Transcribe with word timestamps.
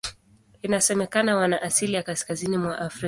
Inasemekana 0.61 1.35
wana 1.37 1.61
asili 1.61 1.93
ya 1.93 2.03
Kaskazini 2.03 2.57
mwa 2.57 2.79
Afrika. 2.79 2.99